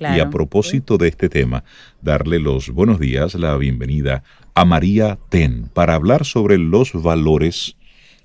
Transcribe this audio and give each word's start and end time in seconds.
Y 0.00 0.20
a 0.20 0.30
propósito 0.30 0.96
de 0.96 1.08
este 1.08 1.28
tema, 1.28 1.64
darle 2.00 2.38
los 2.38 2.70
buenos 2.70 3.00
días, 3.00 3.34
la 3.34 3.56
bienvenida 3.56 4.22
a 4.54 4.64
María 4.64 5.18
Ten 5.28 5.68
para 5.74 5.94
hablar 5.94 6.24
sobre 6.24 6.56
los 6.56 6.92
valores 7.02 7.74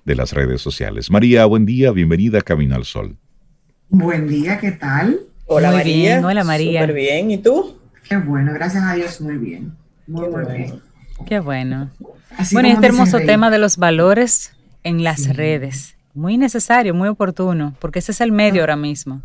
de 0.05 0.13
las 0.13 0.33
redes 0.33 0.61
sociales. 0.61 1.09
María, 1.09 1.45
buen 1.45 1.65
día, 1.65 1.89
bienvenida 1.89 2.37
a 2.37 2.41
Camino 2.43 2.75
al 2.75 2.85
Sol. 2.85 3.17
Buen 3.89 4.27
día, 4.27 4.59
¿qué 4.59 4.73
tal? 4.73 5.21
Hola 5.47 5.71
María. 5.71 6.21
hola 6.23 6.43
María. 6.43 6.81
Súper 6.81 6.95
bien, 6.95 7.31
¿y 7.31 7.39
tú? 7.39 7.75
Qué 8.07 8.17
bueno, 8.17 8.53
gracias 8.53 8.83
a 8.83 8.93
Dios, 8.93 9.19
muy 9.19 9.39
bien. 9.39 9.73
Muy, 10.05 10.29
muy 10.29 10.45
bien. 10.45 10.79
Qué 11.25 11.39
bueno. 11.39 11.89
bueno, 12.51 12.69
este 12.69 12.85
hermoso 12.85 13.17
tema 13.17 13.49
de 13.49 13.57
los 13.57 13.77
valores 13.77 14.55
en 14.83 15.03
las 15.03 15.35
redes, 15.35 15.95
muy 16.13 16.37
necesario, 16.37 16.93
muy 16.93 17.09
oportuno, 17.09 17.73
porque 17.79 17.97
ese 17.97 18.11
es 18.11 18.21
el 18.21 18.31
medio 18.31 18.61
ah. 18.61 18.63
ahora 18.65 18.75
mismo. 18.75 19.23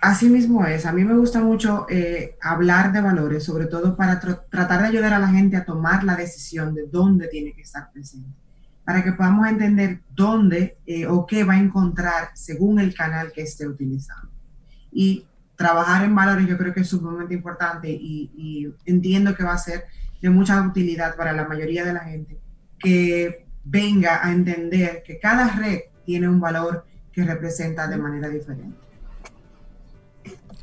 Así 0.00 0.28
mismo 0.28 0.64
es. 0.66 0.84
A 0.86 0.92
mí 0.92 1.04
me 1.04 1.16
gusta 1.16 1.40
mucho 1.40 1.86
eh, 1.88 2.36
hablar 2.42 2.92
de 2.92 3.00
valores, 3.00 3.44
sobre 3.44 3.66
todo 3.66 3.96
para 3.96 4.20
tratar 4.20 4.82
de 4.82 4.88
ayudar 4.88 5.14
a 5.14 5.18
la 5.18 5.28
gente 5.28 5.56
a 5.56 5.64
tomar 5.64 6.04
la 6.04 6.16
decisión 6.16 6.74
de 6.74 6.86
dónde 6.86 7.28
tiene 7.28 7.52
que 7.52 7.62
estar 7.62 7.90
presente, 7.90 8.28
para 8.84 9.02
que 9.02 9.12
podamos 9.12 9.48
entender 9.48 10.00
dónde 10.14 10.78
eh, 10.86 11.06
o 11.06 11.26
qué 11.26 11.44
va 11.44 11.54
a 11.54 11.58
encontrar 11.58 12.28
según 12.34 12.78
el 12.78 12.94
canal 12.94 13.32
que 13.32 13.42
esté 13.42 13.66
utilizando. 13.66 14.30
Y 14.92 15.26
trabajar 15.56 16.04
en 16.04 16.14
valores 16.14 16.46
yo 16.46 16.58
creo 16.58 16.74
que 16.74 16.80
es 16.80 16.88
sumamente 16.88 17.34
importante 17.34 17.90
y, 17.90 18.30
y 18.36 18.74
entiendo 18.84 19.34
que 19.34 19.44
va 19.44 19.54
a 19.54 19.58
ser 19.58 19.84
de 20.20 20.28
mucha 20.28 20.60
utilidad 20.60 21.16
para 21.16 21.32
la 21.32 21.48
mayoría 21.48 21.84
de 21.84 21.92
la 21.94 22.00
gente 22.00 22.38
que 22.78 23.46
venga 23.64 24.24
a 24.24 24.32
entender 24.32 25.02
que 25.04 25.18
cada 25.18 25.48
red 25.56 25.80
tiene 26.04 26.28
un 26.28 26.40
valor 26.40 26.84
que 27.12 27.24
representa 27.24 27.88
de 27.88 27.96
manera 27.96 28.28
diferente. 28.28 28.76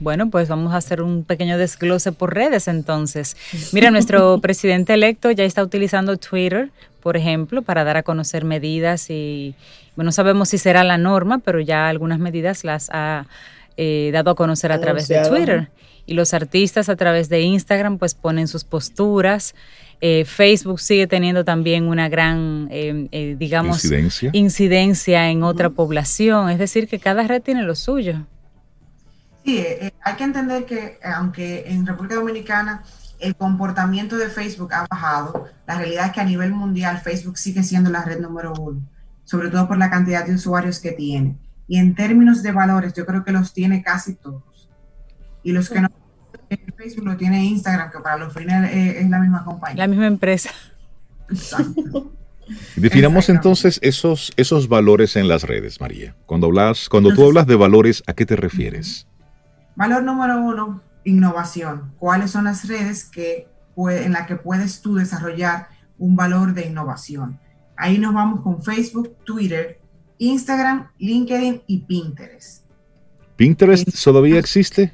Bueno, 0.04 0.30
pues 0.30 0.50
vamos 0.50 0.74
a 0.74 0.78
hacer 0.78 1.02
un 1.02 1.24
pequeño 1.24 1.58
desglose 1.58 2.12
por 2.12 2.36
redes 2.36 2.68
entonces. 2.68 3.38
Mira, 3.72 3.90
nuestro 3.90 4.38
presidente 4.42 4.94
electo 4.94 5.32
ya 5.32 5.46
está 5.46 5.64
utilizando 5.64 6.18
Twitter, 6.18 6.72
por 7.02 7.16
ejemplo, 7.16 7.62
para 7.62 7.86
dar 7.86 7.96
a 7.96 8.04
conocer 8.04 8.44
medidas 8.44 9.10
y, 9.10 9.56
bueno, 9.96 10.10
no 10.10 10.12
sabemos 10.12 10.50
si 10.50 10.58
será 10.58 10.84
la 10.84 10.98
norma, 10.98 11.40
pero 11.40 11.62
ya 11.62 11.88
algunas 11.88 12.20
medidas 12.20 12.66
las 12.66 12.90
ha 12.92 13.28
eh, 13.78 14.10
dado 14.12 14.32
a 14.32 14.36
conocer 14.36 14.74
a 14.74 14.82
través 14.82 15.08
de 15.08 15.22
Twitter. 15.22 15.70
Y 16.06 16.16
los 16.16 16.34
artistas 16.34 16.90
a 16.90 16.98
través 16.98 17.30
de 17.30 17.40
Instagram 17.40 17.98
pues 17.98 18.14
ponen 18.14 18.50
sus 18.50 18.66
posturas. 18.66 19.56
Eh, 20.02 20.26
Facebook 20.26 20.82
sigue 20.82 21.08
teniendo 21.08 21.46
también 21.46 21.86
una 21.86 22.10
gran, 22.10 22.68
eh, 22.72 23.38
digamos, 23.40 23.86
incidencia. 23.86 24.30
incidencia 24.34 25.30
en 25.30 25.44
otra 25.44 25.70
población. 25.70 26.50
Es 26.50 26.60
decir, 26.60 26.90
que 26.90 27.00
cada 27.00 27.26
red 27.26 27.42
tiene 27.42 27.64
lo 27.64 27.74
suyo. 27.76 28.26
Sí, 29.44 29.58
eh, 29.58 29.88
eh, 29.88 29.94
hay 30.02 30.16
que 30.16 30.24
entender 30.24 30.66
que 30.66 30.78
eh, 30.78 31.00
aunque 31.16 31.66
en 31.68 31.86
República 31.86 32.16
Dominicana 32.16 32.84
el 33.20 33.36
comportamiento 33.36 34.18
de 34.18 34.30
Facebook 34.30 34.74
ha 34.74 34.88
bajado, 34.90 35.48
la 35.68 35.78
realidad 35.78 36.08
es 36.08 36.12
que 36.14 36.22
a 36.22 36.26
nivel 36.26 36.52
mundial 36.52 37.00
Facebook 37.00 37.38
sigue 37.38 37.64
siendo 37.64 37.90
la 37.90 38.04
red 38.04 38.20
número 38.20 38.54
uno, 38.54 38.82
sobre 39.24 39.50
todo 39.50 39.68
por 39.68 39.78
la 39.78 39.90
cantidad 39.90 40.26
de 40.26 40.34
usuarios 40.34 40.80
que 40.80 40.92
tiene. 40.92 41.38
Y 41.68 41.78
en 41.78 41.96
términos 41.96 42.44
de 42.44 42.52
valores, 42.52 42.94
yo 42.94 43.06
creo 43.06 43.24
que 43.24 43.32
los 43.32 43.54
tiene 43.54 43.82
casi 43.82 44.16
todos. 44.16 44.70
Y 45.44 45.52
los 45.52 45.70
que 45.70 45.82
no 45.82 45.90
Facebook 46.78 47.06
lo 47.06 47.18
tiene 47.18 47.44
Instagram, 47.46 47.92
que 47.92 48.00
para 48.00 48.18
los 48.18 48.34
fines 48.34 48.70
es, 48.72 49.10
la 49.10 49.20
misma 49.20 49.44
compañía. 49.44 49.78
La 49.78 49.88
misma 49.88 50.08
empresa. 50.08 50.52
Exacto. 51.30 52.14
Definamos 52.76 53.30
entonces 53.30 53.80
esos, 53.82 54.34
esos 54.36 54.68
valores 54.68 55.16
en 55.16 55.28
las 55.28 55.44
redes, 55.44 55.80
María. 55.80 56.16
Cuando, 56.26 56.48
hablas, 56.48 56.90
cuando 56.90 57.14
tú 57.14 57.26
hablas 57.26 57.48
de 57.48 57.56
valores, 57.56 58.04
¿a 58.06 58.14
qué 58.14 58.26
te 58.26 58.36
refieres? 58.36 59.08
Valor 59.76 60.04
número 60.04 60.40
uno, 60.40 60.82
innovación. 61.04 61.94
¿Cuáles 62.00 62.32
son 62.32 62.46
las 62.46 62.68
redes 62.68 63.06
que 63.06 63.48
en 63.76 64.12
las 64.12 64.28
que 64.28 64.36
puedes 64.36 64.82
tú 64.82 64.96
desarrollar 64.96 65.68
un 65.98 66.16
valor 66.16 66.54
de 66.54 66.68
innovación? 66.68 67.40
Ahí 67.76 67.98
nos 67.98 68.14
vamos 68.14 68.42
con 68.42 68.62
Facebook, 68.62 69.16
Twitter, 69.24 69.80
Instagram, 70.20 70.90
LinkedIn 71.00 71.64
y 71.68 71.80
Pinterest. 71.80 72.66
¿Pinterest 73.36 73.90
todavía 74.04 74.40
existe? 74.40 74.94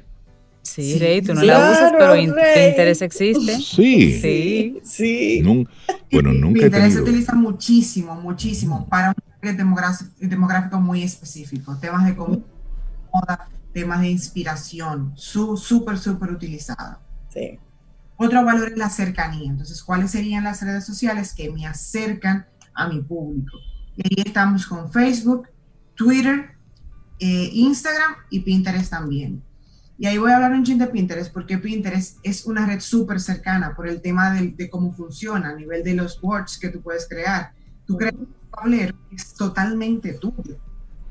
Sí, 0.62 0.98
Rey, 0.98 1.22
tú 1.22 1.34
no 1.34 1.42
la 1.42 1.70
usas, 1.70 1.92
pero 1.98 2.14
Pinterest 2.14 3.02
existe. 3.02 3.56
Sí. 3.56 4.20
Sí. 4.20 4.80
Sí. 4.84 5.42
bueno, 6.10 6.32
nunca 6.32 6.62
Pinterest 6.62 6.96
se 6.96 7.02
utiliza 7.02 7.34
muchísimo, 7.34 8.14
muchísimo 8.14 8.86
para 8.88 9.14
un 9.42 9.56
demográfico, 9.56 10.10
demográfico 10.20 10.80
muy 10.80 11.02
específico. 11.02 11.76
Temas 11.80 12.06
de 12.06 12.14
moda, 12.14 13.48
temas 13.72 14.00
de 14.00 14.10
inspiración, 14.10 15.12
súper, 15.16 15.98
súper 15.98 16.30
utilizado. 16.30 17.00
Sí. 17.28 17.58
Otro 18.16 18.44
valor 18.44 18.72
es 18.72 18.78
la 18.78 18.90
cercanía. 18.90 19.50
Entonces, 19.50 19.82
¿cuáles 19.82 20.10
serían 20.10 20.44
las 20.44 20.62
redes 20.62 20.84
sociales 20.84 21.34
que 21.34 21.50
me 21.50 21.66
acercan 21.66 22.46
a 22.74 22.88
mi 22.88 23.00
público? 23.00 23.56
Y 23.96 24.02
ahí 24.06 24.24
estamos 24.26 24.66
con 24.66 24.92
Facebook, 24.92 25.48
Twitter, 25.94 26.50
eh, 27.18 27.50
Instagram 27.52 28.14
y 28.30 28.40
Pinterest 28.40 28.90
también. 28.90 29.42
Y 29.98 30.06
ahí 30.06 30.16
voy 30.16 30.30
a 30.30 30.36
hablar 30.36 30.52
un 30.52 30.64
chin 30.64 30.78
de 30.78 30.86
Pinterest 30.86 31.32
porque 31.32 31.58
Pinterest 31.58 32.18
es 32.22 32.46
una 32.46 32.66
red 32.66 32.80
súper 32.80 33.20
cercana 33.20 33.74
por 33.76 33.86
el 33.86 34.00
tema 34.00 34.32
de, 34.32 34.48
de, 34.52 34.70
cómo 34.70 34.92
funciona 34.92 35.50
a 35.50 35.54
nivel 35.54 35.84
de 35.84 35.94
los 35.94 36.20
boards 36.20 36.58
que 36.58 36.70
tú 36.70 36.80
puedes 36.80 37.06
crear. 37.06 37.52
Tú 37.86 37.96
creas 37.96 38.14
un 38.14 38.34
tablero 38.50 38.96
es 39.10 39.34
totalmente 39.34 40.14
tuyo. 40.14 40.58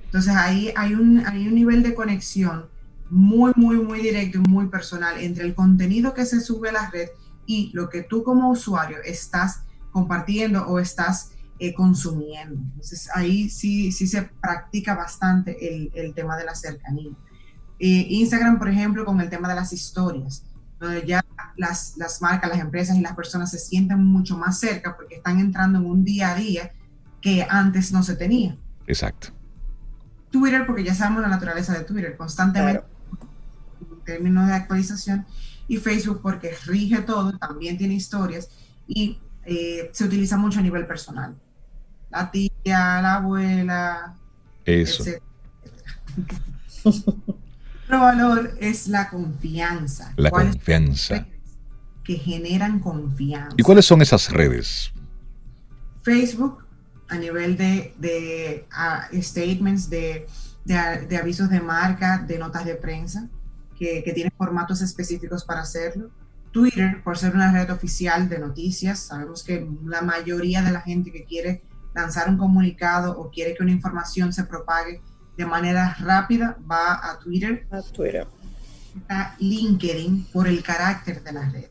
Entonces 0.09 0.35
ahí 0.35 0.73
hay 0.75 0.95
un, 0.95 1.23
hay 1.27 1.47
un 1.47 1.53
nivel 1.53 1.83
de 1.83 1.93
conexión 1.93 2.65
muy, 3.11 3.51
muy, 3.55 3.77
muy 3.77 4.01
directo 4.01 4.39
y 4.39 4.49
muy 4.49 4.67
personal 4.67 5.19
entre 5.19 5.45
el 5.45 5.53
contenido 5.53 6.15
que 6.15 6.25
se 6.25 6.41
sube 6.41 6.69
a 6.69 6.71
la 6.71 6.89
red 6.89 7.09
y 7.45 7.69
lo 7.73 7.89
que 7.89 8.01
tú 8.01 8.23
como 8.23 8.49
usuario 8.49 8.97
estás 9.05 9.65
compartiendo 9.91 10.65
o 10.65 10.79
estás 10.79 11.33
eh, 11.59 11.75
consumiendo. 11.75 12.55
Entonces 12.55 13.07
ahí 13.13 13.51
sí, 13.51 13.91
sí 13.91 14.07
se 14.07 14.23
practica 14.23 14.95
bastante 14.95 15.55
el, 15.67 15.91
el 15.93 16.15
tema 16.15 16.35
de 16.37 16.45
la 16.45 16.55
cercanía. 16.55 17.11
Eh, 17.77 18.07
Instagram, 18.09 18.57
por 18.57 18.69
ejemplo, 18.69 19.05
con 19.05 19.21
el 19.21 19.29
tema 19.29 19.47
de 19.47 19.55
las 19.55 19.71
historias, 19.73 20.43
donde 20.79 21.05
ya 21.05 21.23
las, 21.55 21.95
las 21.97 22.19
marcas, 22.19 22.49
las 22.49 22.59
empresas 22.59 22.97
y 22.97 23.01
las 23.01 23.15
personas 23.15 23.51
se 23.51 23.59
sienten 23.59 24.03
mucho 24.03 24.35
más 24.39 24.59
cerca 24.59 24.97
porque 24.97 25.17
están 25.17 25.39
entrando 25.39 25.77
en 25.77 25.85
un 25.85 26.03
día 26.03 26.31
a 26.31 26.35
día 26.35 26.71
que 27.21 27.45
antes 27.47 27.91
no 27.91 28.01
se 28.01 28.15
tenía. 28.15 28.57
Exacto. 28.87 29.38
Twitter, 30.31 30.65
porque 30.65 30.83
ya 30.83 30.93
sabemos 30.93 31.21
la 31.21 31.29
naturaleza 31.29 31.73
de 31.77 31.83
Twitter, 31.83 32.15
constantemente 32.17 32.83
en 33.81 33.99
términos 34.05 34.47
de 34.47 34.53
actualización, 34.53 35.25
y 35.67 35.77
Facebook 35.77 36.21
porque 36.21 36.55
rige 36.65 37.01
todo, 37.01 37.37
también 37.37 37.77
tiene 37.77 37.93
historias 37.93 38.49
y 38.87 39.19
eh, 39.45 39.89
se 39.93 40.03
utiliza 40.03 40.37
mucho 40.37 40.59
a 40.59 40.61
nivel 40.61 40.85
personal. 40.85 41.35
La 42.09 42.31
tía, 42.31 42.51
la 42.65 43.15
abuela, 43.15 44.15
Eso. 44.65 45.03
Otro 46.83 47.99
valor 47.99 48.57
es 48.59 48.87
la 48.87 49.09
confianza. 49.09 50.13
La 50.15 50.31
confianza. 50.31 51.27
Que 52.03 52.15
generan 52.15 52.79
confianza. 52.79 53.55
¿Y 53.57 53.63
cuáles 53.63 53.85
son 53.85 54.01
esas 54.01 54.31
redes? 54.31 54.91
Facebook 56.01 56.63
a 57.09 57.17
nivel 57.17 57.57
de, 57.57 57.93
de 57.97 58.65
statements, 59.21 59.89
de, 59.89 60.27
de, 60.65 61.17
avisos 61.17 61.49
de 61.49 61.59
marca, 61.59 62.19
de 62.19 62.37
notas 62.37 62.65
de 62.65 62.75
prensa, 62.75 63.27
que, 63.77 64.03
que 64.03 64.13
tienen 64.13 64.31
formatos 64.37 64.81
específicos 64.81 65.43
para 65.43 65.61
hacerlo. 65.61 66.11
Twitter, 66.51 67.01
por 67.03 67.17
ser 67.17 67.35
una 67.35 67.51
red 67.51 67.71
oficial 67.71 68.27
de 68.29 68.39
noticias, 68.39 68.99
sabemos 68.99 69.43
que 69.43 69.67
la 69.85 70.01
mayoría 70.01 70.61
de 70.61 70.71
la 70.71 70.81
gente 70.81 71.11
que 71.11 71.25
quiere 71.25 71.63
lanzar 71.93 72.29
un 72.29 72.37
comunicado 72.37 73.19
o 73.19 73.29
quiere 73.29 73.55
que 73.55 73.63
una 73.63 73.71
información 73.71 74.33
se 74.33 74.43
propague 74.43 75.01
de 75.37 75.45
manera 75.45 75.95
rápida 75.99 76.57
va 76.69 76.95
a 77.09 77.19
Twitter. 77.19 77.67
A 77.71 77.81
Twitter. 77.81 78.27
Está 78.95 79.35
LinkedIn 79.39 80.27
por 80.33 80.47
el 80.47 80.61
carácter 80.63 81.23
de 81.23 81.31
la 81.31 81.49
red. 81.49 81.69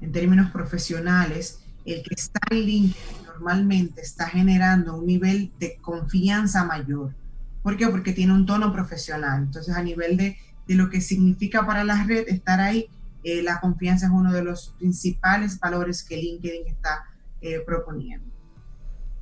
En 0.00 0.12
términos 0.12 0.50
profesionales, 0.50 1.60
el 1.84 2.02
que 2.02 2.14
está 2.14 2.40
en 2.50 2.60
LinkedIn 2.60 3.24
normalmente 3.26 4.02
está 4.02 4.26
generando 4.26 4.96
un 4.96 5.06
nivel 5.06 5.50
de 5.58 5.76
confianza 5.80 6.64
mayor. 6.64 7.14
¿Por 7.62 7.76
qué? 7.76 7.88
Porque 7.88 8.12
tiene 8.12 8.32
un 8.32 8.46
tono 8.46 8.72
profesional. 8.72 9.42
Entonces, 9.44 9.74
a 9.74 9.82
nivel 9.82 10.16
de, 10.16 10.36
de 10.66 10.74
lo 10.74 10.90
que 10.90 11.00
significa 11.00 11.66
para 11.66 11.84
la 11.84 12.04
red 12.04 12.28
estar 12.28 12.60
ahí, 12.60 12.88
eh, 13.22 13.42
la 13.42 13.60
confianza 13.60 14.06
es 14.06 14.12
uno 14.12 14.32
de 14.32 14.42
los 14.42 14.74
principales 14.78 15.58
valores 15.58 16.02
que 16.02 16.16
LinkedIn 16.16 16.66
está 16.66 17.04
eh, 17.40 17.60
proponiendo. 17.60 18.30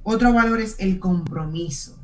Otro 0.03 0.33
valor 0.33 0.61
es 0.61 0.77
el 0.79 0.99
compromiso. 0.99 1.99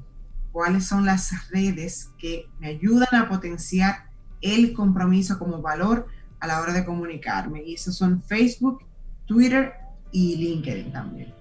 ¿Cuáles 0.52 0.86
son 0.86 1.04
las 1.04 1.50
redes 1.50 2.10
que 2.18 2.46
me 2.60 2.68
ayudan 2.68 3.14
a 3.14 3.28
potenciar 3.28 4.06
el 4.40 4.72
compromiso 4.72 5.38
como 5.38 5.62
valor 5.62 6.06
a 6.38 6.46
la 6.46 6.60
hora 6.60 6.72
de 6.72 6.84
comunicarme? 6.84 7.62
Y 7.64 7.74
esos 7.74 7.96
son 7.96 8.22
Facebook, 8.22 8.84
Twitter 9.26 9.72
y 10.14 10.36
LinkedIn 10.36 10.92
también. 10.92 11.34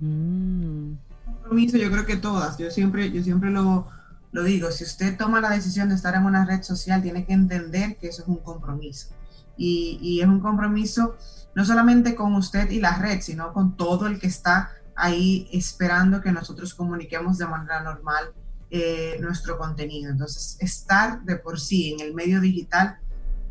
Mm. 0.00 0.96
Compromiso, 1.24 1.78
yo 1.78 1.90
creo 1.90 2.04
que 2.04 2.16
todas. 2.16 2.58
Yo 2.58 2.70
siempre, 2.70 3.12
yo 3.12 3.22
siempre 3.22 3.50
lo, 3.50 3.86
lo 4.32 4.42
digo. 4.42 4.70
Si 4.72 4.82
usted 4.82 5.16
toma 5.16 5.40
la 5.40 5.50
decisión 5.50 5.88
de 5.88 5.94
estar 5.94 6.14
en 6.16 6.24
una 6.24 6.44
red 6.44 6.62
social, 6.62 7.02
tiene 7.02 7.24
que 7.24 7.32
entender 7.32 7.96
que 7.96 8.08
eso 8.08 8.22
es 8.22 8.28
un 8.28 8.38
compromiso. 8.38 9.08
y, 9.56 9.98
y 10.02 10.20
es 10.20 10.26
un 10.26 10.40
compromiso 10.40 11.16
no 11.54 11.64
solamente 11.64 12.16
con 12.16 12.34
usted 12.34 12.68
y 12.70 12.80
la 12.80 12.98
red, 12.98 13.20
sino 13.20 13.52
con 13.52 13.76
todo 13.76 14.08
el 14.08 14.18
que 14.18 14.26
está 14.26 14.72
ahí 14.96 15.48
esperando 15.52 16.20
que 16.20 16.32
nosotros 16.32 16.74
comuniquemos 16.74 17.38
de 17.38 17.46
manera 17.46 17.80
normal 17.80 18.32
eh, 18.70 19.18
nuestro 19.20 19.56
contenido. 19.56 20.10
Entonces, 20.10 20.56
estar 20.58 21.22
de 21.22 21.36
por 21.36 21.60
sí 21.60 21.92
en 21.92 22.00
el 22.00 22.12
medio 22.12 22.40
digital 22.40 22.98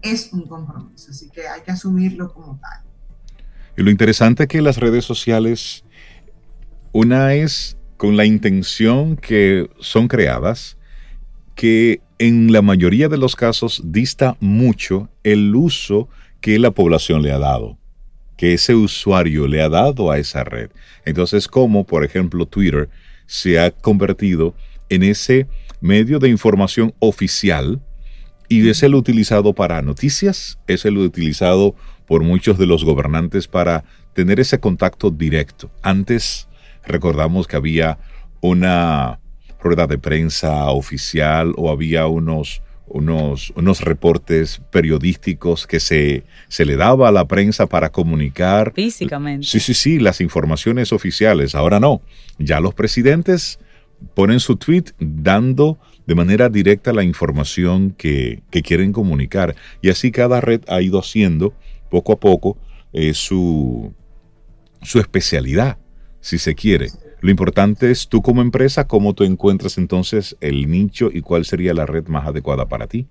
es 0.01 0.33
un 0.33 0.45
compromiso, 0.47 1.11
así 1.11 1.29
que 1.29 1.47
hay 1.47 1.61
que 1.61 1.71
asumirlo 1.71 2.33
como 2.33 2.59
tal. 2.59 2.81
Y 3.77 3.83
lo 3.83 3.91
interesante 3.91 4.43
es 4.43 4.49
que 4.49 4.61
las 4.61 4.77
redes 4.77 5.05
sociales, 5.05 5.83
una 6.91 7.33
es 7.33 7.77
con 7.97 8.17
la 8.17 8.25
intención 8.25 9.15
que 9.15 9.69
son 9.79 10.07
creadas, 10.07 10.77
que 11.55 12.01
en 12.19 12.51
la 12.51 12.61
mayoría 12.61 13.09
de 13.09 13.17
los 13.17 13.35
casos 13.35 13.81
dista 13.85 14.37
mucho 14.39 15.09
el 15.23 15.55
uso 15.55 16.09
que 16.41 16.59
la 16.59 16.71
población 16.71 17.21
le 17.21 17.31
ha 17.31 17.39
dado 17.39 17.77
que 18.37 18.53
ese 18.53 18.75
usuario 18.75 19.47
le 19.47 19.61
ha 19.61 19.69
dado 19.69 20.11
a 20.11 20.17
esa 20.17 20.43
red. 20.43 20.69
Entonces, 21.05 21.47
como 21.47 21.85
por 21.85 22.03
ejemplo 22.03 22.45
Twitter 22.45 22.89
se 23.25 23.59
ha 23.59 23.71
convertido 23.71 24.55
en 24.89 25.03
ese 25.03 25.47
medio 25.81 26.19
de 26.19 26.29
información 26.29 26.93
oficial 26.99 27.81
y 28.49 28.67
es 28.67 28.83
el 28.83 28.95
utilizado 28.95 29.53
para 29.53 29.81
noticias, 29.81 30.59
es 30.67 30.85
el 30.85 30.97
utilizado 30.97 31.75
por 32.05 32.23
muchos 32.23 32.57
de 32.57 32.65
los 32.65 32.83
gobernantes 32.83 33.47
para 33.47 33.83
tener 34.13 34.39
ese 34.39 34.59
contacto 34.59 35.09
directo. 35.09 35.71
Antes 35.81 36.47
recordamos 36.85 37.47
que 37.47 37.55
había 37.55 37.97
una 38.41 39.19
rueda 39.61 39.87
de 39.87 39.97
prensa 39.97 40.65
oficial 40.71 41.53
o 41.57 41.71
había 41.71 42.07
unos 42.07 42.61
unos, 42.85 43.53
unos 43.55 43.81
reportes 43.81 44.61
periodísticos 44.71 45.65
que 45.67 45.79
se, 45.79 46.23
se 46.47 46.65
le 46.65 46.75
daba 46.75 47.09
a 47.09 47.11
la 47.11 47.25
prensa 47.27 47.65
para 47.67 47.89
comunicar. 47.89 48.73
Físicamente. 48.75 49.47
Sí, 49.47 49.59
sí, 49.59 49.73
sí, 49.73 49.99
las 49.99 50.21
informaciones 50.21 50.91
oficiales. 50.93 51.55
Ahora 51.55 51.79
no. 51.79 52.01
Ya 52.37 52.59
los 52.59 52.73
presidentes 52.73 53.59
ponen 54.13 54.39
su 54.39 54.57
tweet 54.57 54.85
dando 54.99 55.79
de 56.05 56.15
manera 56.15 56.49
directa 56.49 56.91
la 56.91 57.03
información 57.03 57.91
que, 57.91 58.43
que 58.51 58.61
quieren 58.61 58.91
comunicar. 58.91 59.55
Y 59.81 59.89
así 59.89 60.11
cada 60.11 60.41
red 60.41 60.61
ha 60.67 60.81
ido 60.81 60.99
haciendo 60.99 61.53
poco 61.93 62.13
a 62.13 62.19
poco 62.19 62.57
eh, 62.91 63.13
su, 63.13 63.93
su 64.81 64.97
especialidad, 64.97 65.77
si 66.21 66.39
se 66.39 66.55
quiere. 66.55 66.89
Lo 67.21 67.29
importante 67.29 67.91
es 67.91 68.09
tú 68.09 68.23
como 68.23 68.41
empresa, 68.41 68.87
cómo 68.87 69.13
tú 69.13 69.23
encuentras 69.23 69.77
entonces 69.77 70.35
el 70.41 70.71
nicho 70.71 71.09
y 71.13 71.21
cuál 71.21 71.45
sería 71.45 71.71
la 71.75 71.85
red 71.85 72.07
más 72.07 72.25
adecuada 72.27 72.67
para 72.67 72.87
ti. 72.87 73.07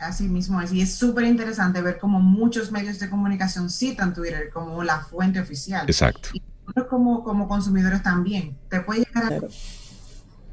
Así 0.00 0.24
mismo 0.24 0.60
es, 0.60 0.72
y 0.72 0.80
es 0.80 0.96
súper 0.96 1.26
interesante 1.26 1.80
ver 1.80 2.00
cómo 2.00 2.18
muchos 2.20 2.72
medios 2.72 2.98
de 2.98 3.08
comunicación 3.08 3.70
citan 3.70 4.12
Twitter 4.12 4.50
como 4.52 4.82
la 4.82 4.98
fuente 4.98 5.38
oficial. 5.38 5.84
Exacto. 5.86 6.30
Y 6.32 6.42
nosotros 6.62 6.88
como, 6.90 7.22
como 7.22 7.46
consumidores 7.46 8.02
también. 8.02 8.58
Te 8.68 8.80
puede 8.80 9.04
llegar 9.04 9.32
a... 9.32 9.40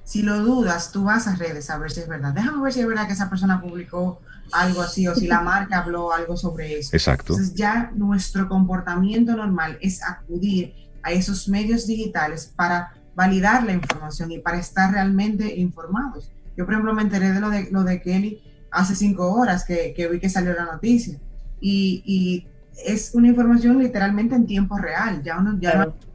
Si 0.10 0.24
lo 0.24 0.42
dudas, 0.42 0.92
tú 0.92 1.04
vas 1.04 1.28
a 1.28 1.36
redes 1.36 1.70
a 1.70 1.78
ver 1.78 1.92
si 1.92 2.00
es 2.00 2.08
verdad. 2.08 2.34
Déjame 2.34 2.64
ver 2.64 2.74
si 2.74 2.80
es 2.80 2.88
verdad 2.88 3.06
que 3.06 3.14
esa 3.14 3.30
persona 3.30 3.62
publicó 3.62 4.20
algo 4.52 4.82
así 4.82 5.08
o 5.08 5.14
si 5.14 5.28
la 5.28 5.42
marca 5.54 5.78
habló 5.78 6.12
algo 6.12 6.36
sobre 6.36 6.80
eso. 6.80 6.90
Exacto. 6.96 7.34
Entonces 7.34 7.54
ya 7.54 7.92
nuestro 7.94 8.50
comportamiento 8.50 9.36
normal 9.36 9.78
es 9.82 10.02
acudir 10.04 10.74
a 11.04 11.12
esos 11.12 11.48
medios 11.48 11.86
digitales 11.86 12.52
para 12.56 12.96
validar 13.14 13.64
la 13.64 13.74
información 13.74 14.32
y 14.32 14.40
para 14.40 14.58
estar 14.58 14.92
realmente 14.92 15.60
informados. 15.60 16.32
Yo, 16.58 16.66
por 16.66 16.74
ejemplo, 16.74 16.96
me 16.96 17.04
enteré 17.04 17.32
de 17.32 17.40
lo 17.40 17.52
de, 17.52 17.70
lo 17.70 17.84
de 17.84 18.02
Kelly 18.02 18.42
hace 18.72 18.96
cinco 18.96 19.32
horas 19.32 19.64
que, 19.64 19.94
que 19.96 20.08
vi 20.08 20.20
que 20.20 20.28
salió 20.28 20.56
la 20.56 20.66
noticia. 20.66 21.20
Y, 21.62 22.02
y, 22.04 22.48
es 22.84 23.14
una 23.14 23.28
información 23.28 23.78
literalmente 23.78 24.34
en 24.34 24.48
tiempo 24.48 24.76
real. 24.76 25.22
Ya 25.22 25.38
uno 25.38 25.60
ya 25.60 25.72
claro. 25.74 25.96
no 26.00 26.09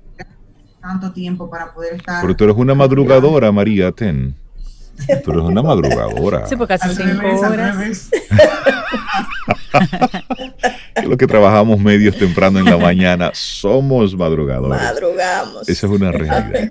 tanto 0.84 1.12
tiempo 1.12 1.48
para 1.48 1.72
poder 1.72 1.94
estar. 1.94 2.20
Pero 2.20 2.36
tú 2.36 2.44
eres 2.44 2.56
una 2.56 2.74
madrugadora, 2.74 3.50
María 3.50 3.90
Ten. 3.90 4.36
Tú 5.24 5.32
eres 5.32 5.42
una 5.42 5.62
madrugadora. 5.62 6.46
Sí, 6.46 6.56
porque 6.56 6.74
hace 6.74 6.94
cinco 6.94 7.26
horas. 7.40 8.10
lo 11.08 11.16
que 11.16 11.26
trabajamos 11.26 11.80
medios 11.80 12.16
temprano 12.18 12.58
en 12.58 12.66
la 12.66 12.76
mañana 12.76 13.30
somos 13.32 14.14
madrugadores. 14.14 14.80
Madrugamos. 14.80 15.68
Esa 15.68 15.86
es 15.86 15.92
una 15.92 16.12
realidad. 16.12 16.70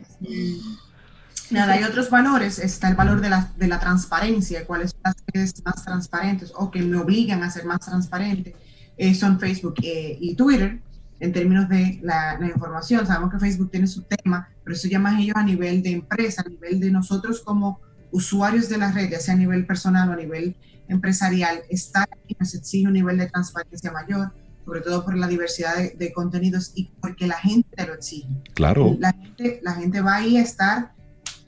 Nada, 1.50 1.74
hay 1.74 1.84
otros 1.84 2.12
valores. 2.12 2.60
Está 2.60 2.90
el 2.90 2.96
valor 2.96 3.20
de 3.20 3.30
la, 3.30 3.52
de 3.58 3.68
la 3.68 3.80
transparencia. 3.80 4.66
¿Cuáles 4.66 4.92
son 4.92 5.00
las 5.06 5.16
redes 5.34 5.54
más 5.66 5.84
transparentes 5.84 6.54
o 6.56 6.70
que 6.70 6.84
me 6.84 6.98
obligan 6.98 7.42
a 7.42 7.50
ser 7.50 7.66
más 7.66 7.80
transparente? 7.80 8.56
Eh, 8.96 9.16
son 9.16 9.40
Facebook 9.40 9.76
eh, 9.82 10.18
y 10.22 10.36
Twitter 10.36 10.80
en 11.20 11.32
términos 11.32 11.70
de 11.70 12.00
la, 12.02 12.38
la, 12.40 12.48
información. 12.48 13.06
Sabemos 13.06 13.32
que 13.32 13.40
Facebook 13.40 13.72
tiene 13.72 13.88
su 13.88 14.04
tema, 14.04 14.50
pero 14.64 14.76
eso 14.76 14.88
ya 14.88 15.00
más 15.00 15.20
ellos 15.20 15.36
a 15.36 15.44
nivel 15.44 15.82
de 15.82 15.92
empresa, 15.92 16.44
a 16.46 16.50
nivel 16.50 16.80
de 16.80 16.92
nosotros 16.92 17.42
como 17.42 17.80
usuarios 18.12 18.70
de 18.70 18.78
la 18.78 18.92
red, 18.92 19.10
ya 19.10 19.20
sea 19.20 19.34
a 19.34 19.38
nivel 19.38 19.66
personal 19.66 20.10
o 20.10 20.14
a 20.14 20.18
nivel 20.18 20.56
empresarial, 20.88 21.62
está 21.70 22.08
y 22.28 22.36
nos 22.40 22.54
exige 22.54 22.88
un 22.88 22.94
nivel 22.94 23.18
de 23.18 23.28
transparencia 23.28 23.92
mayor, 23.92 24.32
sobre 24.66 24.82
todo 24.82 25.04
por 25.04 25.18
la 25.18 25.28
diversidad 25.28 25.76
de, 25.78 25.96
de, 25.98 26.14
contenidos 26.14 26.72
y 26.76 26.92
porque 27.02 27.28
la 27.28 27.38
gente 27.38 27.70
te 27.76 27.88
lo 27.88 27.94
exige. 27.96 28.28
Claro. 28.54 28.96
La 29.00 29.14
gente, 29.14 29.60
la 29.64 29.74
gente 29.74 30.02
va 30.02 30.16
ahí 30.16 30.38
a 30.38 30.42
estar 30.42 30.94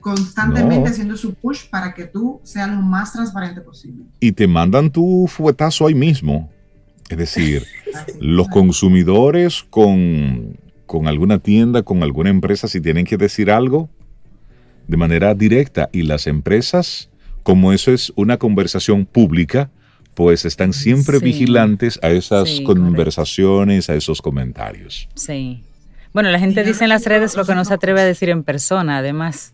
constantemente 0.06 0.82
no. 0.82 0.86
haciendo 0.86 1.18
su 1.18 1.34
push 1.34 1.68
para 1.68 1.96
que 1.96 2.06
tú 2.06 2.40
seas 2.44 2.70
lo 2.70 2.80
más 2.80 3.12
transparente 3.12 3.62
posible. 3.62 4.06
Y 4.20 4.32
te 4.32 4.48
mandan 4.48 4.92
tu 4.92 5.26
fuetazo 5.28 5.88
ahí 5.88 5.96
mismo. 5.96 6.52
Es 7.10 7.18
decir, 7.18 7.66
los 8.20 8.48
consumidores 8.48 9.64
con, 9.70 10.58
con 10.86 11.08
alguna 11.08 11.40
tienda, 11.40 11.84
con 11.84 12.04
alguna 12.04 12.30
empresa, 12.30 12.68
si 12.68 12.82
tienen 12.82 13.06
que 13.06 13.18
decir 13.18 13.52
algo, 13.52 13.90
de 14.88 14.98
manera 14.98 15.34
directa 15.34 15.90
y 15.92 16.04
las 16.04 16.28
empresas, 16.28 17.10
como 17.44 17.74
eso 17.74 17.92
es 17.92 18.12
una 18.16 18.38
conversación 18.38 19.06
pública, 19.06 19.70
pues 20.16 20.46
están 20.46 20.74
siempre 20.74 21.20
sí. 21.20 21.26
vigilantes 21.26 22.00
a 22.02 22.10
esas 22.10 22.50
sí, 22.50 22.64
conversaciones, 22.64 23.86
correcto. 23.86 23.92
a 23.92 23.96
esos 23.96 24.22
comentarios. 24.22 25.10
Sí. 25.16 25.64
Bueno, 26.14 26.30
la 26.32 26.40
gente 26.40 26.64
dice 26.64 26.86
en 26.86 26.90
las 26.90 27.06
redes 27.06 27.36
lo 27.36 27.46
que 27.46 27.54
no 27.54 27.66
se 27.66 27.74
atreve 27.74 28.02
a 28.02 28.06
decir 28.06 28.30
en 28.30 28.44
persona, 28.44 29.00
además. 29.00 29.54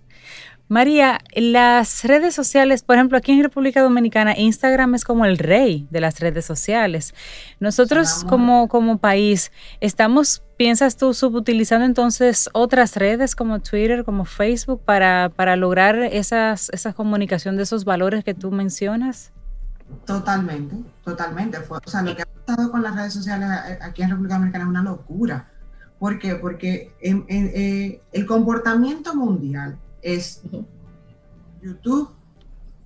María, 0.72 1.20
las 1.36 2.06
redes 2.06 2.34
sociales, 2.34 2.82
por 2.82 2.96
ejemplo, 2.96 3.18
aquí 3.18 3.34
en 3.34 3.44
República 3.44 3.82
Dominicana, 3.82 4.38
Instagram 4.38 4.96
es 4.96 5.04
como 5.04 5.26
el 5.26 5.38
rey 5.38 5.86
de 5.92 6.00
las 6.00 6.22
redes 6.22 6.46
sociales. 6.46 7.14
Nosotros 7.60 8.24
como, 8.24 8.70
como 8.70 8.98
país, 8.98 9.52
estamos, 9.82 10.46
piensas 10.56 10.96
tú, 10.96 11.14
subutilizando 11.14 11.86
entonces 11.86 12.50
otras 12.54 12.96
redes 12.96 13.36
como 13.36 13.60
Twitter, 13.60 14.06
como 14.06 14.24
Facebook, 14.24 14.82
para, 14.86 15.30
para 15.36 15.58
lograr 15.58 15.98
esas, 15.98 16.70
esa 16.70 16.94
comunicación 16.94 17.58
de 17.58 17.64
esos 17.64 17.84
valores 17.84 18.24
que 18.24 18.34
tú 18.34 18.50
mencionas? 18.50 19.34
Totalmente, 20.06 20.78
totalmente. 21.04 21.58
O 21.68 21.90
sea, 21.90 22.02
lo 22.02 22.16
que 22.16 22.22
ha 22.22 22.28
pasado 22.46 22.72
con 22.72 22.82
las 22.82 22.96
redes 22.96 23.12
sociales 23.12 23.50
aquí 23.82 24.04
en 24.04 24.12
República 24.12 24.36
Dominicana 24.36 24.64
es 24.64 24.70
una 24.70 24.84
locura. 24.84 25.50
¿Por 26.00 26.18
qué? 26.18 26.36
Porque 26.36 26.94
en, 27.02 27.26
en, 27.28 27.52
eh, 27.54 28.02
el 28.14 28.26
comportamiento 28.26 29.14
mundial 29.14 29.78
es 30.02 30.42
YouTube, 31.62 32.12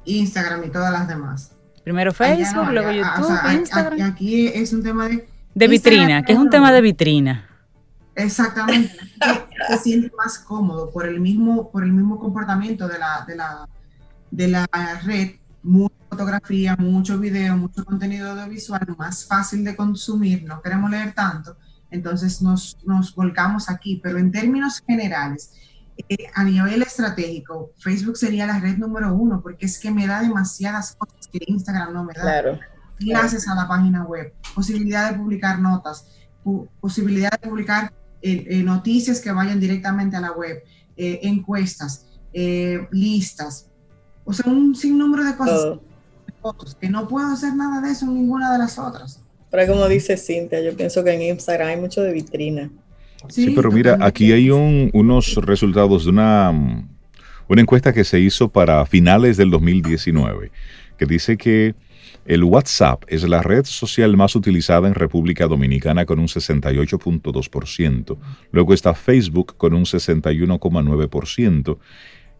Instagram 0.05 0.63
y 0.65 0.69
todas 0.69 0.91
las 0.91 1.07
demás. 1.07 1.51
Primero 1.83 2.13
Facebook, 2.13 2.65
no, 2.65 2.71
luego 2.71 2.91
YouTube, 2.91 3.25
o 3.25 3.27
sea, 3.27 3.53
Instagram. 3.53 4.01
Aquí 4.11 4.47
es 4.47 4.73
un 4.73 4.83
tema 4.83 5.07
de... 5.07 5.29
De 5.53 5.67
vitrina, 5.67 6.23
que 6.23 6.33
es 6.33 6.39
un 6.39 6.49
tema 6.49 6.71
de 6.71 6.81
vitrina. 6.81 7.47
Exactamente. 8.15 8.97
se 9.67 9.77
siente 9.77 10.11
más 10.17 10.39
cómodo 10.39 10.89
por 10.89 11.05
el 11.05 11.19
mismo, 11.19 11.69
por 11.71 11.83
el 11.83 11.91
mismo 11.91 12.19
comportamiento 12.19 12.87
de 12.87 12.97
la, 12.97 13.25
de 13.27 13.35
la, 13.35 13.69
de 14.31 14.47
la 14.47 14.67
red. 15.03 15.31
Mucha 15.63 15.95
fotografía, 16.09 16.75
mucho 16.77 17.17
video, 17.19 17.57
mucho 17.57 17.83
contenido 17.83 18.31
audiovisual, 18.31 18.95
más 18.97 19.25
fácil 19.25 19.63
de 19.63 19.75
consumir, 19.75 20.43
no 20.43 20.61
queremos 20.61 20.91
leer 20.91 21.13
tanto, 21.13 21.57
entonces 21.89 22.41
nos, 22.41 22.77
nos 22.85 23.15
volcamos 23.15 23.69
aquí. 23.69 23.99
Pero 24.03 24.19
en 24.19 24.31
términos 24.31 24.83
generales, 24.85 25.53
eh, 26.09 26.27
a 26.33 26.43
nivel 26.43 26.81
estratégico, 26.81 27.71
Facebook 27.77 28.17
sería 28.17 28.45
la 28.45 28.59
red 28.59 28.77
número 28.77 29.13
uno, 29.13 29.41
porque 29.41 29.65
es 29.65 29.79
que 29.79 29.91
me 29.91 30.07
da 30.07 30.21
demasiadas 30.21 30.95
cosas 30.95 31.27
que 31.31 31.39
Instagram 31.47 31.93
no 31.93 32.03
me 32.03 32.13
da. 32.13 32.21
Claro. 32.21 32.59
Claro. 32.97 33.27
a 33.27 33.55
la 33.55 33.67
página 33.67 34.03
web, 34.05 34.33
posibilidad 34.53 35.11
de 35.11 35.17
publicar 35.17 35.59
notas, 35.59 36.07
posibilidad 36.79 37.31
de 37.31 37.49
publicar 37.49 37.91
eh, 38.21 38.45
eh, 38.49 38.63
noticias 38.63 39.19
que 39.19 39.31
vayan 39.31 39.59
directamente 39.59 40.15
a 40.15 40.21
la 40.21 40.31
web, 40.31 40.63
encuestas, 40.95 42.05
listas, 42.91 43.69
o 44.23 44.31
sea, 44.31 44.49
un 44.49 44.75
sinnúmero 44.75 45.25
de 45.25 45.35
cosas, 45.35 45.77
oh. 46.41 46.55
que 46.79 46.89
no 46.89 47.05
puedo 47.07 47.27
hacer 47.27 47.53
nada 47.53 47.81
de 47.81 47.91
eso 47.91 48.05
en 48.05 48.13
ninguna 48.13 48.53
de 48.53 48.59
las 48.59 48.79
otras. 48.79 49.19
Pero 49.51 49.73
como 49.73 49.87
dice 49.87 50.17
Cintia, 50.17 50.61
yo 50.61 50.75
pienso 50.75 51.03
que 51.03 51.13
en 51.13 51.21
Instagram 51.21 51.67
hay 51.67 51.77
mucho 51.77 52.01
de 52.01 52.11
vitrina. 52.11 52.69
Sí, 53.29 53.45
sí 53.45 53.53
pero 53.55 53.71
mira, 53.71 53.97
aquí 54.01 54.31
hay 54.31 54.49
un, 54.49 54.89
unos 54.93 55.35
resultados 55.35 56.05
de 56.05 56.11
una, 56.11 56.51
una 57.47 57.61
encuesta 57.61 57.93
que 57.93 58.03
se 58.03 58.19
hizo 58.19 58.49
para 58.49 58.85
finales 58.85 59.37
del 59.37 59.49
2019, 59.51 60.51
que 60.97 61.05
dice 61.05 61.37
que 61.37 61.75
El 62.25 62.43
WhatsApp 62.43 63.03
es 63.07 63.27
la 63.27 63.43
red 63.43 63.65
social 63.65 64.17
más 64.17 64.35
utilizada 64.35 64.87
en 64.87 64.95
República 64.95 65.47
Dominicana 65.47 66.05
con 66.05 66.19
un 66.19 66.27
68.2%. 66.27 68.17
Luego 68.51 68.73
está 68.73 68.95
Facebook 68.95 69.55
con 69.57 69.73
un 69.75 69.83
61,9%. 69.83 71.77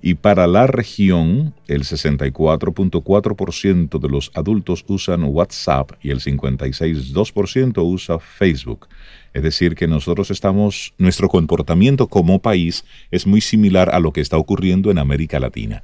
Y 0.02 0.16
para 0.16 0.48
la 0.48 0.68
región, 0.68 1.54
el 1.68 1.84
64.4% 1.84 4.00
de 4.00 4.10
los 4.10 4.32
adultos 4.36 4.84
usan 4.88 5.24
WhatsApp 5.24 5.92
y 6.02 6.10
el 6.12 6.20
56.2% 6.20 7.84
usa 7.84 8.20
Facebook. 8.20 8.88
Es 9.34 9.44
decir, 9.44 9.76
que 9.76 9.88
nosotros 9.88 10.32
estamos, 10.32 10.94
nuestro 10.98 11.28
comportamiento 11.28 12.08
como 12.08 12.40
país 12.40 12.86
es 13.12 13.28
muy 13.28 13.42
similar 13.42 13.94
a 13.94 14.00
lo 14.00 14.14
que 14.14 14.22
está 14.22 14.38
ocurriendo 14.38 14.90
en 14.92 14.98
América 14.98 15.40
Latina. 15.40 15.84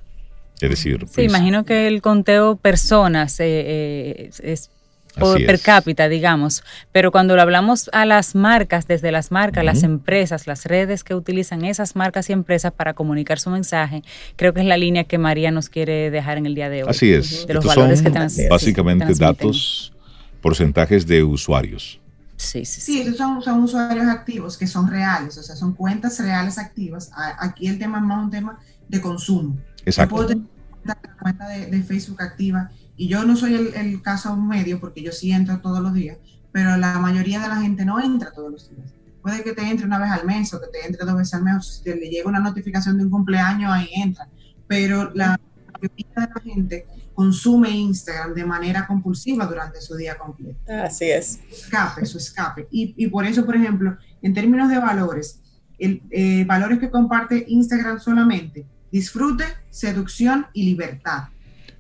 Es 0.62 0.70
decir, 0.70 1.00
Sí, 1.08 1.14
pues, 1.16 1.28
imagino 1.28 1.66
que 1.66 1.88
el 1.88 2.02
conteo 2.02 2.56
personas 2.56 3.40
eh, 3.40 3.46
eh, 3.46 4.30
es 4.44 4.70
por 5.18 5.36
Así 5.38 5.46
per 5.46 5.56
es. 5.56 5.62
cápita, 5.64 6.08
digamos, 6.08 6.64
pero 6.92 7.12
cuando 7.12 7.36
lo 7.36 7.42
hablamos 7.42 7.90
a 7.94 8.06
las 8.06 8.34
marcas, 8.36 8.88
desde 8.88 9.12
las 9.12 9.32
marcas, 9.32 9.66
las 9.66 9.80
Ujú. 9.80 9.88
empresas, 9.88 10.48
las 10.48 10.66
redes 10.66 11.04
que 11.04 11.16
utilizan 11.16 11.66
esas 11.66 11.96
marcas 11.96 12.30
y 12.30 12.34
empresas 12.34 12.72
para 12.72 12.94
comunicar 12.94 13.40
su 13.40 13.50
mensaje, 13.50 14.04
creo 14.38 14.54
que 14.54 14.62
es 14.62 14.66
la 14.66 14.78
línea 14.78 15.04
que 15.04 15.18
María 15.18 15.52
nos 15.52 15.70
quiere 15.70 16.12
dejar 16.12 16.38
en 16.38 16.46
el 16.46 16.56
día 16.56 16.70
de 16.70 16.84
hoy. 16.84 16.90
así 16.90 17.12
es. 17.12 17.46
De 17.46 17.54
los 17.54 17.64
Estos 17.66 17.76
valores 17.76 18.00
son 18.00 18.14
que 18.14 18.48
básicamente 18.50 19.14
datos, 19.16 19.94
porcentajes 20.42 21.06
de 21.06 21.24
usuarios. 21.24 22.00
Sí, 22.38 22.66
sí, 22.66 22.82
Sí, 22.82 22.94
sí. 22.94 23.02
esos 23.02 23.18
son, 23.18 23.42
son 23.44 23.62
usuarios 23.64 24.08
activos 24.08 24.58
que 24.58 24.66
son 24.66 24.90
reales, 24.90 25.38
o 25.38 25.44
sea, 25.44 25.56
son 25.56 25.74
cuentas 25.74 26.20
reales 26.20 26.58
activas. 26.58 27.12
Aquí 27.38 27.68
el 27.68 27.78
tema 27.78 28.00
es 28.00 28.04
más 28.04 28.24
un 28.24 28.32
tema 28.32 28.60
de 28.88 29.00
consumo. 29.00 29.56
Yo 29.58 29.84
Exacto. 29.86 30.16
puedo 30.16 30.28
tener 30.30 30.44
una 30.84 30.96
cuenta 31.22 31.48
de, 31.50 31.68
de 31.68 31.84
Facebook 31.84 32.22
activa 32.22 32.72
y 33.02 33.08
yo 33.08 33.24
no 33.26 33.36
soy 33.36 33.56
el, 33.56 33.74
el 33.74 34.00
caso 34.04 34.36
medio 34.38 34.80
porque 34.80 35.02
yo 35.02 35.12
sí 35.12 35.32
entro 35.32 35.60
todos 35.60 35.80
los 35.80 35.92
días, 35.92 36.20
pero 36.52 36.78
la 36.78 37.00
mayoría 37.00 37.40
de 37.40 37.48
la 37.48 37.56
gente 37.56 37.84
no 37.84 38.00
entra 38.00 38.32
todos 38.32 38.52
los 38.52 38.70
días. 38.70 38.94
Puede 39.24 39.42
que 39.44 39.54
te 39.54 39.68
entre 39.68 39.88
una 39.88 39.98
vez 39.98 40.12
al 40.12 40.24
mes 40.24 40.54
o 40.54 40.62
que 40.62 40.68
te 40.68 40.86
entre 40.86 41.04
dos 41.04 41.16
veces 41.18 41.34
al 41.34 41.42
mes, 41.42 41.56
o 41.56 41.62
si 41.62 41.82
te 41.82 41.96
le 41.96 42.12
llega 42.12 42.30
una 42.30 42.40
notificación 42.40 43.00
de 43.00 43.06
un 43.06 43.10
cumpleaños, 43.10 43.72
ahí 43.74 43.90
entra. 43.96 44.28
Pero 44.68 45.10
la 45.16 45.40
mayoría 45.74 46.14
de 46.16 46.28
la 46.36 46.42
gente 46.42 46.86
consume 47.16 47.72
Instagram 47.72 48.36
de 48.36 48.46
manera 48.46 48.86
compulsiva 48.86 49.48
durante 49.48 49.82
su 49.82 49.96
día 49.96 50.16
completo 50.20 50.60
Así 50.72 51.10
es. 51.10 51.40
escape, 51.52 52.06
su 52.06 52.20
escape. 52.20 52.68
Y, 52.70 52.94
y 52.96 53.08
por 53.08 53.26
eso, 53.26 53.48
por 53.48 53.56
ejemplo, 53.56 53.98
en 54.22 54.36
términos 54.36 54.70
de 54.70 54.78
valores, 54.78 55.42
el, 55.80 56.04
eh, 56.12 56.46
valores 56.46 56.78
que 56.78 56.92
comparte 56.92 57.46
Instagram 57.48 58.00
solamente, 58.00 58.68
disfrute, 58.92 59.46
seducción 59.72 60.46
y 60.54 60.66
libertad. 60.66 61.30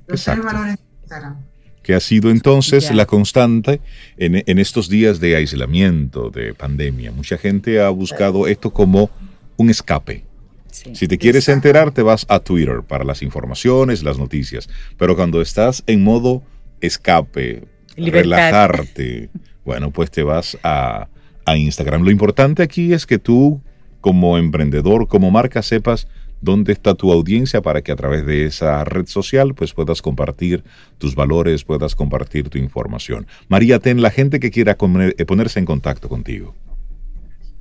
Los 0.07 0.21
Exacto. 0.21 0.41
tres 0.41 0.53
valores 0.53 0.79
Instagram. 1.11 1.35
que 1.83 1.93
ha 1.95 1.99
sido 1.99 2.29
entonces 2.29 2.91
la 2.93 3.05
constante 3.05 3.81
en, 4.17 4.43
en 4.45 4.59
estos 4.59 4.87
días 4.87 5.19
de 5.19 5.35
aislamiento, 5.35 6.29
de 6.29 6.53
pandemia. 6.53 7.11
Mucha 7.11 7.37
gente 7.37 7.81
ha 7.81 7.89
buscado 7.89 8.47
esto 8.47 8.71
como 8.71 9.09
un 9.57 9.69
escape. 9.69 10.23
sí. 10.71 10.95
Si 10.95 11.07
te 11.07 11.17
quieres 11.17 11.47
Exacto. 11.49 11.67
enterar, 11.67 11.91
te 11.91 12.01
vas 12.03 12.25
a 12.29 12.39
Twitter 12.39 12.81
para 12.87 13.03
las 13.03 13.21
informaciones, 13.23 14.03
las 14.03 14.17
noticias. 14.17 14.69
Pero 14.97 15.15
cuando 15.15 15.41
estás 15.41 15.83
en 15.87 16.03
modo 16.03 16.43
escape, 16.81 17.63
Libertad. 17.95 18.21
relajarte, 18.21 19.29
bueno, 19.65 19.91
pues 19.91 20.11
te 20.11 20.23
vas 20.23 20.57
a, 20.63 21.07
a 21.45 21.57
Instagram. 21.57 22.03
Lo 22.03 22.11
importante 22.11 22.61
aquí 22.63 22.93
es 22.93 23.05
que 23.07 23.17
tú, 23.19 23.59
como 24.01 24.37
emprendedor, 24.37 25.07
como 25.07 25.29
marca, 25.31 25.61
sepas 25.63 26.07
dónde 26.41 26.73
está 26.73 26.95
tu 26.95 27.11
audiencia 27.11 27.61
para 27.61 27.81
que 27.81 27.91
a 27.91 27.95
través 27.95 28.25
de 28.25 28.45
esa 28.45 28.83
red 28.83 29.05
social 29.07 29.53
pues 29.55 29.73
puedas 29.73 30.01
compartir 30.01 30.63
tus 30.97 31.15
valores, 31.15 31.63
puedas 31.63 31.95
compartir 31.95 32.49
tu 32.49 32.57
información. 32.57 33.27
María, 33.47 33.79
ten 33.79 34.01
la 34.01 34.09
gente 34.11 34.39
que 34.39 34.51
quiera 34.51 34.75
comer- 34.75 35.15
eh, 35.17 35.25
ponerse 35.25 35.59
en 35.59 35.65
contacto 35.65 36.09
contigo. 36.09 36.53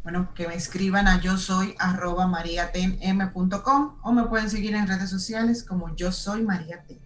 Bueno, 0.02 0.30
que 0.34 0.48
me 0.48 0.54
escriban 0.54 1.06
a 1.06 1.20
yo 1.20 1.36
soy 1.36 1.74
arroba 1.78 2.26
mariatenm.com 2.26 3.90
o 4.02 4.12
me 4.12 4.24
pueden 4.24 4.48
seguir 4.50 4.74
en 4.74 4.86
redes 4.88 5.10
sociales 5.10 5.62
como 5.62 5.94
yo 5.94 6.10
soy 6.10 6.42
María 6.42 6.82
Ten. 6.86 6.98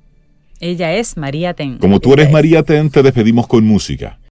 Ella 0.60 0.94
es 0.94 1.16
María 1.16 1.54
Ten. 1.54 1.78
Como 1.78 1.98
tú 2.00 2.12
eres 2.12 2.30
María 2.30 2.62
Ten, 2.62 2.88
te 2.90 3.02
despedimos 3.02 3.46
con 3.48 3.64
música. 3.66 4.18